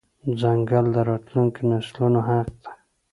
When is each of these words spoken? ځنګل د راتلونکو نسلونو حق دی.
ځنګل 0.39 0.85
د 0.95 0.97
راتلونکو 1.09 1.59
نسلونو 1.69 2.19
حق 2.27 2.49
دی. 2.63 2.71